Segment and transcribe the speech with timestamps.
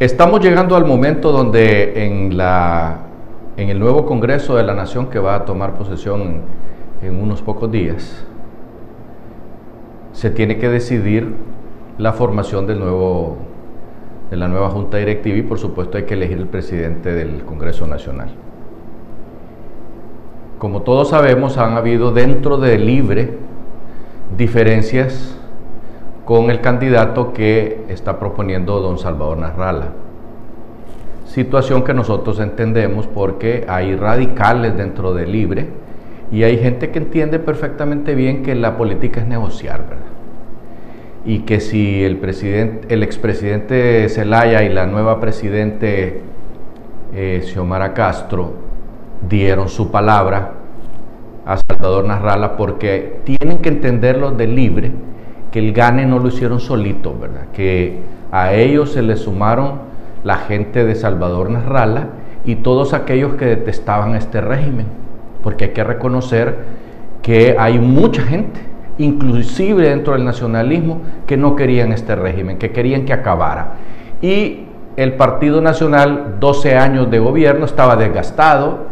[0.00, 3.00] Estamos llegando al momento donde en, la,
[3.58, 6.40] en el nuevo Congreso de la Nación que va a tomar posesión
[7.02, 8.24] en unos pocos días,
[10.14, 11.34] se tiene que decidir
[11.98, 17.12] la formación de la nueva Junta Directiva y por supuesto hay que elegir el presidente
[17.12, 18.30] del Congreso Nacional.
[20.58, 23.34] Como todos sabemos, han habido dentro de Libre
[24.38, 25.38] diferencias
[26.30, 29.88] con el candidato que está proponiendo don Salvador Narrala.
[31.26, 35.66] Situación que nosotros entendemos porque hay radicales dentro de Libre
[36.30, 40.04] y hay gente que entiende perfectamente bien que la política es negociar, ¿verdad?
[41.24, 46.20] Y que si el, presidente, el expresidente Zelaya y la nueva presidente
[47.12, 48.52] eh, Xiomara Castro
[49.28, 50.52] dieron su palabra
[51.44, 54.92] a Salvador Narrala porque tienen que entenderlo de Libre,
[55.50, 57.46] que el gane no lo hicieron solito, ¿verdad?
[57.52, 59.80] Que a ellos se les sumaron
[60.24, 62.08] la gente de Salvador Narrala
[62.44, 64.86] y todos aquellos que detestaban este régimen,
[65.42, 66.56] porque hay que reconocer
[67.22, 68.60] que hay mucha gente,
[68.98, 73.74] inclusive dentro del nacionalismo, que no querían este régimen, que querían que acabara.
[74.22, 78.86] Y el Partido Nacional, 12 años de gobierno, estaba desgastado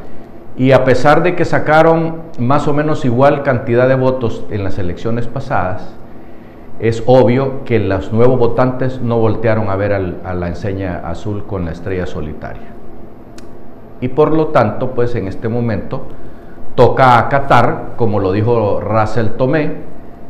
[0.57, 4.79] y a pesar de que sacaron más o menos igual cantidad de votos en las
[4.79, 5.95] elecciones pasadas,
[6.81, 11.65] es obvio que los nuevos votantes no voltearon a ver a la enseña azul con
[11.65, 12.69] la estrella solitaria.
[14.01, 16.03] Y por lo tanto, pues en este momento
[16.77, 19.73] toca acatar, como lo dijo Russell Tomé,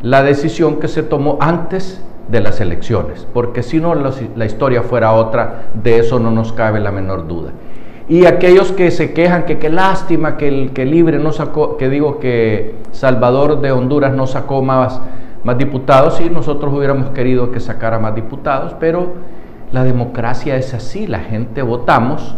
[0.01, 5.13] la decisión que se tomó antes de las elecciones, porque si no la historia fuera
[5.13, 7.51] otra, de eso no nos cabe la menor duda.
[8.09, 11.91] Y aquellos que se quejan que qué lástima que el que Libre no sacó, que
[11.91, 15.03] digo que Salvador de Honduras no sacó más
[15.45, 19.13] más diputados, sí, nosotros hubiéramos querido que sacara más diputados, pero
[19.73, 22.37] la democracia es así, la gente votamos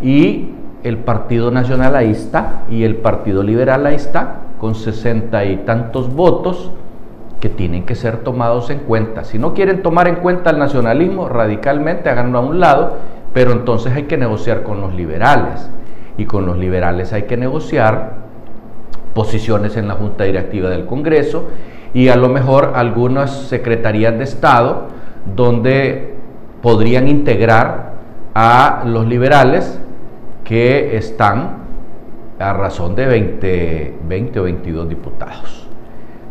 [0.00, 0.50] y
[0.82, 6.12] el Partido Nacional ahí está y el Partido Liberal ahí está, con sesenta y tantos
[6.14, 6.70] votos
[7.40, 9.24] que tienen que ser tomados en cuenta.
[9.24, 12.98] Si no quieren tomar en cuenta el nacionalismo, radicalmente háganlo a un lado,
[13.32, 15.68] pero entonces hay que negociar con los liberales.
[16.16, 18.22] Y con los liberales hay que negociar
[19.14, 21.48] posiciones en la Junta Directiva del Congreso
[21.94, 24.88] y a lo mejor algunas secretarías de Estado
[25.36, 26.14] donde
[26.62, 27.92] podrían integrar
[28.34, 29.78] a los liberales
[30.44, 31.62] que están
[32.38, 35.68] a razón de 20, 20 o 22 diputados.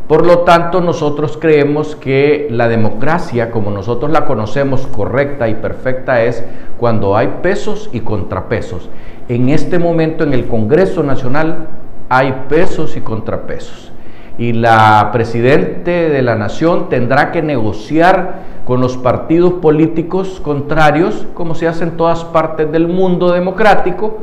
[0.08, 6.22] Por lo tanto, nosotros creemos que la democracia, como nosotros la conocemos correcta y perfecta,
[6.22, 6.44] es
[6.76, 8.90] cuando hay pesos y contrapesos.
[9.28, 11.68] En este momento en el Congreso Nacional
[12.10, 13.92] hay pesos y contrapesos
[14.38, 21.54] y la presidente de la nación tendrá que negociar con los partidos políticos contrarios, como
[21.54, 24.18] se hace en todas partes del mundo democrático,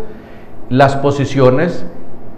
[0.69, 1.85] las posiciones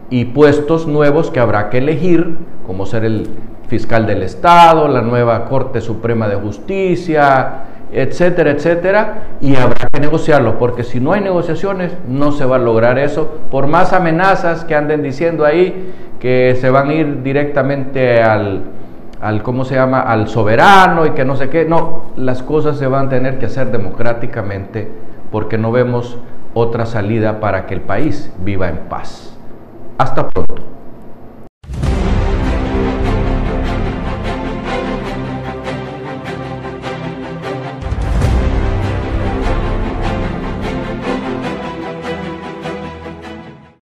[0.10, 3.30] y puestos nuevos que habrá que elegir, como ser el
[3.68, 10.58] fiscal del Estado, la nueva Corte Suprema de Justicia, etcétera, etcétera, y habrá que negociarlo,
[10.58, 14.76] porque si no hay negociaciones no se va a lograr eso, por más amenazas que
[14.76, 18.64] anden diciendo ahí que se van a ir directamente al,
[19.20, 22.88] al ¿cómo se llama?, al soberano y que no sé qué, no, las cosas se
[22.88, 24.90] van a tener que hacer democráticamente
[25.32, 26.18] porque no vemos
[26.54, 29.38] otra salida para que el país viva en paz.
[29.98, 30.62] Hasta pronto.